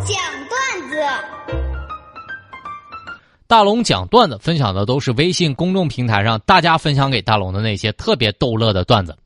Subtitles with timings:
[0.00, 0.16] 讲
[0.48, 0.96] 段子。
[3.46, 9.16] 大龙讲段子，分享的都是微信公众平台上大家分享给大龙的那些特别逗乐的段子。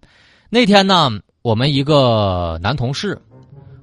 [0.51, 1.11] 那天呢，
[1.43, 3.21] 我们一个男同事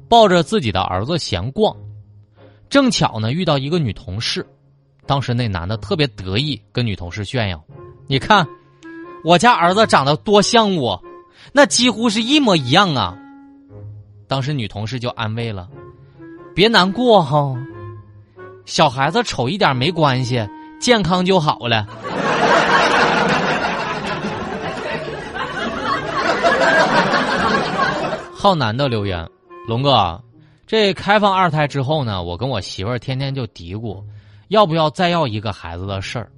[0.10, 1.76] 抱着自己的儿子闲逛，
[2.70, 4.46] 正巧呢遇到一个女同事。
[5.08, 7.64] 当时那男的特别得意，跟女同事炫耀
[8.08, 8.46] ：“你看，
[9.24, 11.02] 我家儿子长得多像我，
[11.54, 13.18] 那几乎是一模一样啊。”
[14.28, 15.70] 当时女同事就安慰了
[16.56, 17.54] ：“别难过哈。”
[18.66, 20.44] 小孩子丑一点没关系，
[20.80, 21.86] 健康就好了。
[28.34, 29.28] 浩南的留言，
[29.68, 30.20] 龙哥，
[30.66, 34.04] 这开放二胎之后呢，我跟我媳妇儿天天就嘀咕，
[34.48, 36.32] 要不要再要一个孩子的事儿。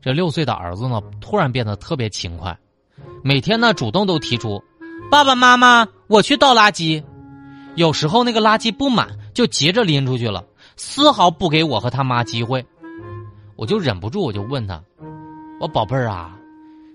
[0.00, 2.56] 这六岁的儿子呢，突然变得特别勤快，
[3.22, 4.62] 每天呢主动都提出，
[5.10, 7.02] 爸爸妈妈，我去倒垃圾。
[7.74, 10.42] 有时候那个垃圾不满，就急着拎出去了。
[10.76, 12.64] 丝毫不给我和他妈机会，
[13.54, 14.82] 我就忍不住，我就问他
[15.60, 16.34] ：“我宝贝儿啊，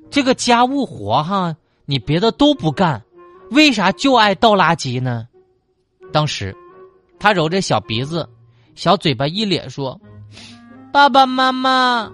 [0.10, 3.04] 这个家务活哈，你别的都不干，
[3.52, 5.28] 为啥就爱倒垃圾呢？”
[6.12, 6.56] 当时，
[7.20, 8.28] 他揉着小鼻子、
[8.74, 10.02] 小嘴巴一咧说
[10.92, 12.12] ：“爸爸妈妈，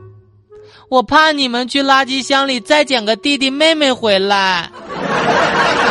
[0.90, 4.70] 我怕你们去垃圾箱里再捡个弟弟妹妹回来。”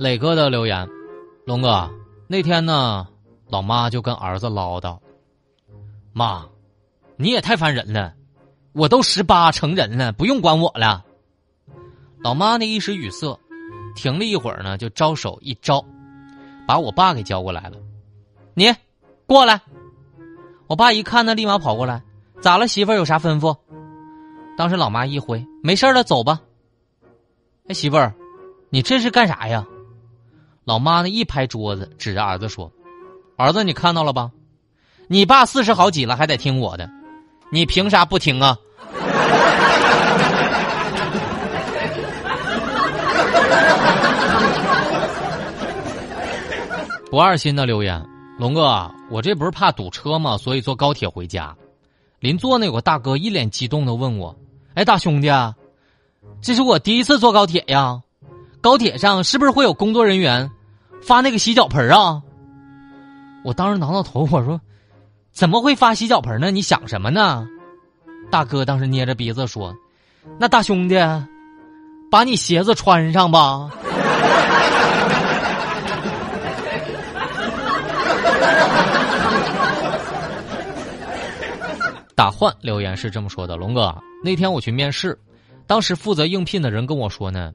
[0.00, 0.88] 磊哥的留言，
[1.44, 1.90] 龙哥，
[2.26, 3.06] 那天呢，
[3.50, 4.98] 老妈就跟儿子唠叨
[6.14, 6.46] ：“妈，
[7.16, 8.14] 你也太烦人了，
[8.72, 11.04] 我都十八成人了，不用管我了。”
[12.24, 13.38] 老妈呢一时语塞，
[13.94, 15.84] 停了一会儿呢，就招手一招，
[16.66, 17.76] 把我爸给叫过来了
[18.56, 18.74] ：“你
[19.26, 19.60] 过来。”
[20.66, 22.02] 我爸一看呢，立马跑过来
[22.40, 23.54] ：“咋了，媳妇儿有啥吩咐？”
[24.56, 26.40] 当时老妈一挥：“没事了，走吧。”
[27.68, 28.14] 哎，媳妇儿，
[28.70, 29.66] 你这是干啥呀？
[30.70, 31.08] 老妈呢？
[31.08, 32.70] 一拍桌子，指着儿子说
[33.34, 34.30] ：“儿子，你看到了吧？
[35.08, 36.88] 你爸四十好几了，还得听我的，
[37.50, 38.56] 你凭啥不听啊？”
[47.10, 48.00] 不二心的留言：
[48.38, 50.38] 龙哥，我这不是怕堵车吗？
[50.38, 51.52] 所以坐高铁回家。
[52.20, 54.36] 邻座那有个大哥一脸激动的问我
[54.74, 55.26] ：“哎，大兄弟，
[56.40, 58.00] 这是我第一次坐高铁呀。”
[58.62, 60.48] 高铁上是不是会有工作人员
[61.02, 62.22] 发那个洗脚盆啊？
[63.42, 64.60] 我当时挠挠头，我说
[65.32, 66.50] ：“怎么会发洗脚盆呢？
[66.50, 67.46] 你想什么呢？”
[68.30, 69.74] 大哥当时捏着鼻子说
[70.38, 70.96] ：“那大兄弟，
[72.10, 73.70] 把你鞋子穿上吧。”
[82.14, 85.18] 打换留言是这么说的：“龙哥，那天我去面试，
[85.66, 87.50] 当时负责应聘的人跟我说呢。”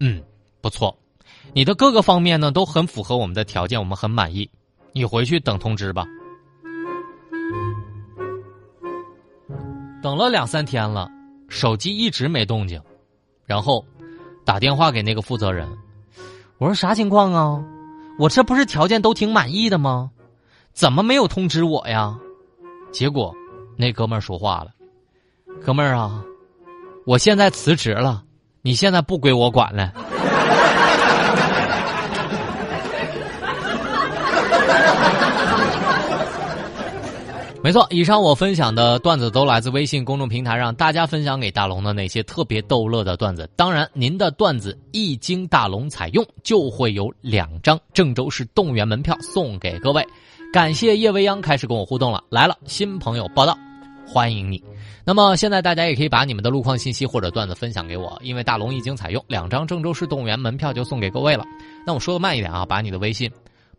[0.00, 0.20] 嗯，
[0.60, 0.98] 不错，
[1.52, 4.48] 你的各个方面呢都很符合我们的条件，我们很满意。
[4.92, 6.06] 你回去等通知吧。
[10.02, 11.08] 等了两三天了，
[11.48, 12.80] 手机一直没动静，
[13.44, 13.84] 然后
[14.44, 15.68] 打电话给那个负责人，
[16.58, 17.64] 我说啥情况啊？
[18.18, 20.10] 我这不是条件都挺满意的吗？
[20.72, 22.18] 怎么没有通知我呀？
[22.92, 23.34] 结果
[23.76, 24.70] 那哥们儿说话了，
[25.60, 26.22] 哥们儿啊，
[27.06, 28.22] 我现在辞职了。
[28.62, 29.92] 你现在不归我管了。
[37.64, 43.48] 没错，以上我分享的段子都来自微信公众平台让大家分享给大龙的那些特别逗乐的段子。
[43.56, 50.06] 当然，您的段子一经大龙采用，就会有两张郑州市动物园门票送给各位。
[50.52, 53.56] 感谢叶未央开始跟我互动了，来了新朋友报道。
[54.06, 54.62] 欢迎你。
[55.02, 61.42] 那么现在大家也可以把你们的路况信息或者段子分享给我，因为大龙一经采用，两张郑州市动物园门票就送给各位了。
[61.86, 63.30] 那我说的慢一点啊，把你的微信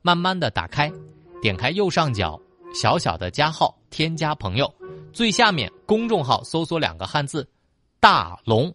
[0.02, 0.92] 慢慢的打开，
[1.40, 2.42] 点开右上角
[2.76, 4.72] 小小的加号，添加朋友，
[5.14, 7.48] 最下面公众号搜索两个汉字
[8.02, 8.72] “大龙”，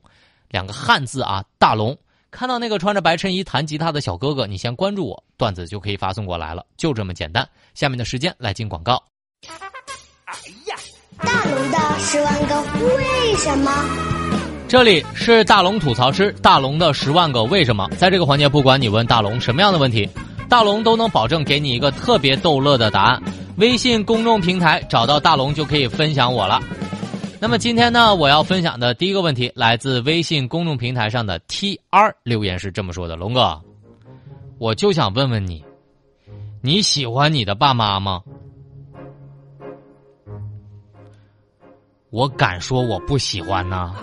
[0.49, 1.97] 两个汉字啊，大龙。
[2.31, 7.47] 看到那个穿着白衬衣弹吉他的小哥哥，你先关注我，段子就可以发送过来了，就这么简单。
[7.75, 9.03] 下面的时间来进广告。
[10.25, 10.35] 哎
[10.67, 10.77] 呀！
[11.19, 12.63] 大龙的十万个
[12.97, 13.71] 为什么？
[14.67, 17.87] 这里是大龙吐槽师，大龙的十万个为什么。
[17.99, 20.09] 在这个环节，不管你问大龙什么样的问题，
[20.49, 23.23] 大龙都能保证给你一个特别逗乐的答案。
[23.61, 26.59] 微信公众平台找到大龙就可以分享我了。
[27.39, 33.61] 那么今天呢，我要分享的第一个问题来自微信公众平台上的 T R 留言是这么说的：龙哥，
[34.57, 35.63] 我就想问问你，
[36.63, 38.23] 你喜欢你的爸妈吗？
[42.09, 43.95] 我敢说我不喜欢呐。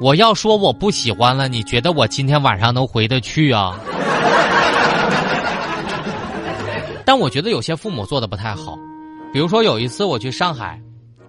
[0.00, 3.78] 我要说我不喜欢了，你觉得我今天晚上能回得去啊？
[7.04, 8.78] 但我觉得有些父母做的不太好，
[9.32, 10.80] 比如说有一次我去上海，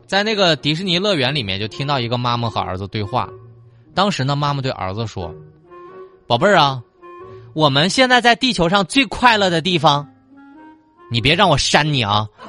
[0.08, 3.28] 在那个迪士尼乐园里面就听到一个妈妈和儿子对话，
[3.94, 5.34] 当时呢妈妈对儿子说
[6.28, 6.82] ：“宝贝儿啊，
[7.54, 10.08] 我们现在在地球上最快乐的地方，
[11.12, 12.26] 你别让我扇你啊。”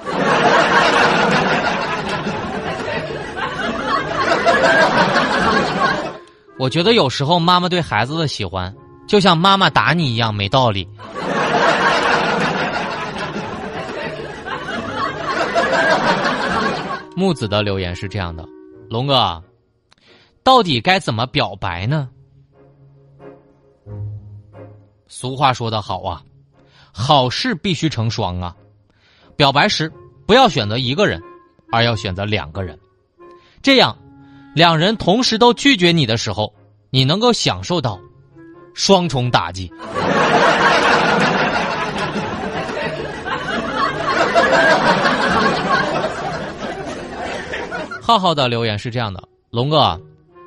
[6.59, 8.75] 我觉得有时候妈妈对孩子的喜欢，
[9.07, 10.89] 就像妈妈打你一样没道理。
[17.17, 18.47] 木子的留言是这样的：
[18.91, 19.43] 龙哥，
[20.45, 22.11] 到底该怎么表白呢？
[25.09, 26.23] 俗话说得好啊，
[26.93, 28.55] 好事必须成双啊。
[29.35, 29.91] 表白时
[30.27, 31.19] 不要选择一个人，
[31.73, 32.79] 而要选择两个人，
[33.63, 33.97] 这样。
[34.55, 36.55] 两人同时都拒绝你的时候，
[36.91, 37.99] 你能够享受到
[38.75, 39.73] 双重打击。
[48.07, 50.01] 浩浩的留言是这样的：龙哥，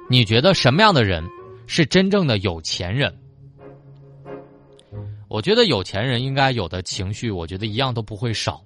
[0.10, 1.22] 你觉得什么样的人
[1.68, 3.14] 是真正的有钱人？
[5.28, 8.62] 我觉得有钱人应该有的情绪，我觉得一样都不会少。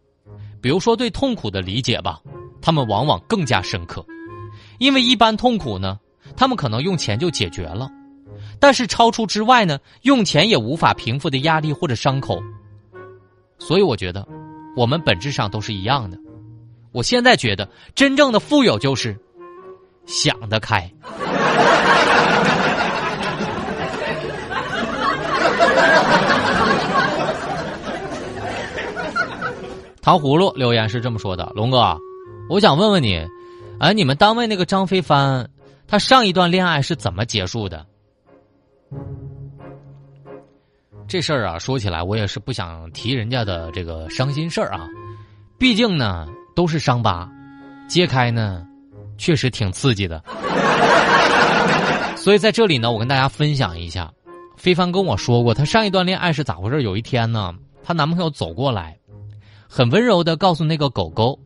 [0.62, 2.22] 比如说对痛苦的理解吧，
[2.62, 4.06] 他们往往更加深刻。
[4.78, 6.00] 因为一般痛苦呢，
[6.38, 7.90] 他们可能用钱就解决了，
[8.60, 12.40] 但是超出之外呢，用钱也无法平复的压力或者伤口。
[13.58, 14.24] 所以我觉得，
[14.78, 16.20] 我们本质上都是一样的。
[16.94, 19.20] 我现在觉得，真正的富有就是
[20.06, 20.90] 想得开。
[30.02, 31.98] 糖葫芦留言是这么说的：“龙哥，
[32.50, 33.28] 我想问问你。”
[33.80, 35.50] 哎，你们单位那个张飞帆，
[35.88, 37.86] 他上一段恋爱是怎么结束的？
[41.08, 44.88] 这事儿啊，说起来我也是不想提人家的这个伤心事儿啊，
[45.58, 47.30] 毕竟呢都是伤疤，
[47.88, 48.66] 揭开呢
[49.18, 50.24] 确实挺刺激的。
[52.16, 54.12] 所以在这里呢，我跟大家分享一下，
[54.56, 56.82] 非凡跟我说过，她上一段恋爱是咋回事？
[56.84, 57.54] 有一天呢，
[57.84, 58.98] 她男朋友走过来，
[59.68, 61.38] 很温柔的告诉那个狗狗，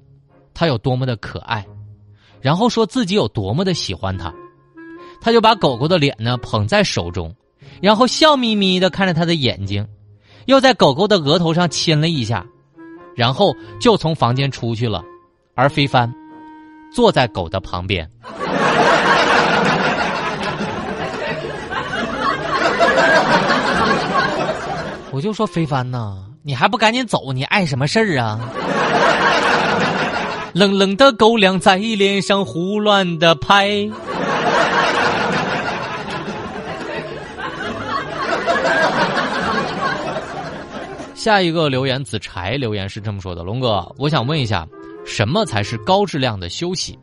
[0.54, 1.66] 它有多么的可爱。
[2.40, 4.32] 然后说自己有多么的喜欢它，
[5.20, 7.34] 他就把狗狗的脸呢捧在手中，
[7.82, 9.86] 然后笑眯眯的看着他的眼睛，
[10.46, 12.46] 又在狗狗的额头上亲了一下，
[13.18, 15.04] 然后就从房间出去了。
[15.56, 16.10] 而飞帆
[16.94, 18.08] 坐在狗的旁边，
[25.12, 27.34] 我就说飞帆呐，你还不赶紧走？
[27.34, 28.40] 你碍什么事儿啊？
[30.54, 33.90] 冷冷的狗粮在脸上胡乱的拍。
[41.28, 44.66] 下一个留言，子柴留言是这么说的：“龙哥，我想问一下，
[45.06, 46.98] 什么才是高质量的休息？”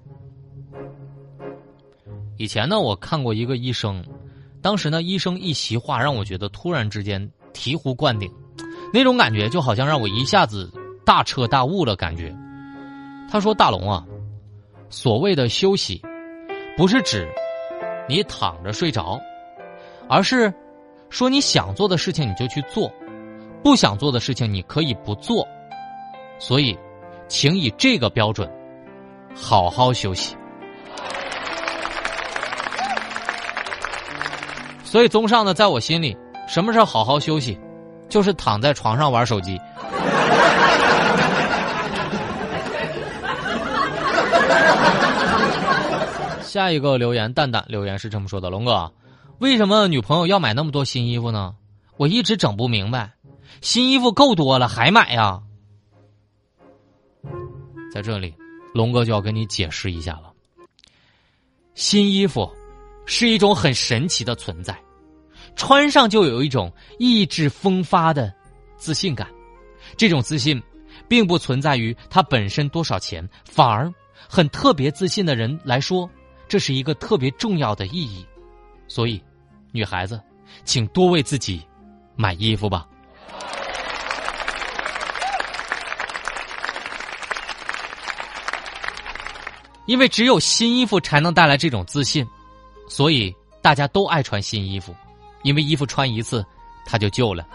[2.39, 4.03] 以前呢，我看过一个医生，
[4.63, 7.21] 当时呢，医生一席话让我觉得突然之间
[7.53, 8.33] 醍醐灌顶，
[8.95, 10.73] 那种感觉就好像让我一下子
[11.05, 12.35] 大彻大悟了，感觉。
[13.31, 14.07] 他说：“大龙啊，
[14.89, 16.01] 所谓的休息，
[16.79, 17.29] 不是指
[18.09, 19.21] 你躺着睡着，
[20.09, 20.51] 而是
[21.11, 22.91] 说你想做的事情你就去做，
[23.65, 25.49] 不想做的事情你可以不做。
[26.39, 26.79] 所以，
[27.27, 28.47] 请以这个标准
[29.35, 30.37] 好好休息。
[34.85, 36.15] 所以，综上呢，在我心里，
[36.47, 37.59] 什么是好好休息？
[38.09, 39.59] 就是躺在床上玩手机。
[46.43, 48.93] ”下一个留言，蛋蛋留言是这么说的：“龙哥，
[49.39, 51.55] 为什么女朋友要买那么多新衣服呢？
[51.97, 53.14] 我一直整不明白，
[53.61, 55.41] 新衣服够多了还买呀？”
[57.93, 58.35] 在这里，
[58.75, 60.33] 龙哥就要跟你解释一下了。
[61.75, 62.51] 新衣服
[63.07, 64.77] 是一种很神奇的存在，
[65.57, 68.33] 穿上就有一种意志风发的
[68.77, 69.29] 自信感。
[69.97, 70.61] 这种自信，
[71.09, 73.93] 并不存在于它本身多少钱，反而
[74.29, 76.09] 很特别自信的人来说。
[76.47, 78.25] 这是一个特别重要的意义，
[78.87, 79.23] 所以，
[79.73, 80.21] 女孩子，
[80.65, 81.67] 请多为自己
[82.17, 82.87] 买衣服吧。
[89.87, 92.27] 因为只有新衣服才能带来这种自信，
[92.89, 94.95] 所以大家都爱穿新衣服，
[95.43, 96.45] 因为衣服穿一次，
[96.87, 97.47] 它就旧了。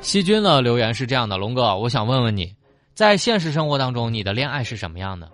[0.00, 2.54] 细菌的留言是这样的：龙哥，我想问问你，
[2.94, 5.30] 在现实生活当中，你的恋爱是什么样的？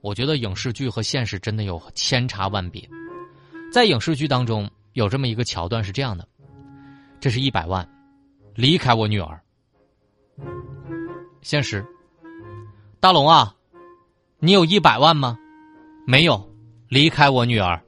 [0.00, 2.88] 我觉得影视剧和现实真的有千差万别。
[3.72, 6.26] 在影视剧当中，有这么一个桥段是这样的：
[7.20, 7.86] 这是一百万，
[8.54, 9.40] 离开我女儿。
[11.42, 11.84] 现实，
[13.00, 13.52] 大龙啊，
[14.38, 15.36] 你有一百万吗？
[16.06, 16.48] 没有，
[16.88, 17.80] 离开我女儿。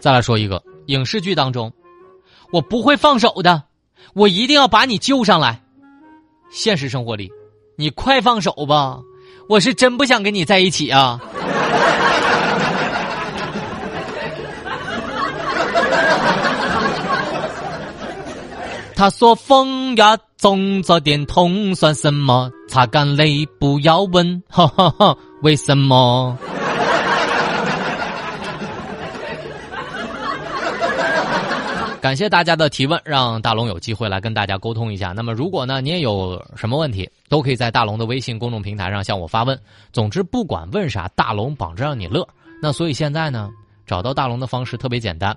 [0.00, 1.72] 再来说一个影视剧当中，
[2.52, 3.62] 我不会放手的，
[4.14, 5.62] 我一定要把你救上来。
[6.50, 7.30] 现实生活里，
[7.76, 9.00] 你快放手吧，
[9.48, 11.20] 我是真不想跟你在一起啊。
[18.96, 22.50] 他说：“风呀，总着点痛算什么？
[22.66, 26.34] 擦干泪，不要问， 哈哈哈，为什么？”
[32.00, 35.12] 感谢大家的提问，让大龙有机会来跟大家沟通一下。
[35.12, 39.58] 那么，如果呢你也有什么问题，都可以在大龙的微信公众平台上向我发问。
[39.92, 42.26] 总之，不管问啥，大龙保证让你乐。
[42.62, 43.50] 那所以现在呢，
[43.86, 45.36] 找到大龙的方式特别简单，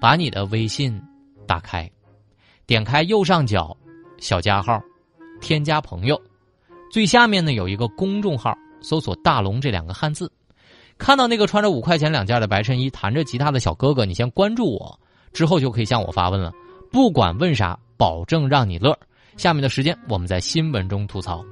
[0.00, 1.00] 把你的微信
[1.46, 1.88] 打开，
[2.70, 3.76] 点开右上角
[4.18, 4.80] 小加号，
[5.40, 6.16] 添加朋友，
[6.88, 10.30] 最下面呢有一个公众号，搜索“大龙”这两个汉字，
[10.96, 14.96] 看到那个穿着五块钱两件的白衬衣、弹着吉他的小哥哥，你先关注我。
[15.32, 16.52] 之后就可以向我发问了，
[16.92, 18.96] 不管问啥，保证让你乐。
[19.36, 21.44] 下面的时间，我们在新闻中吐槽。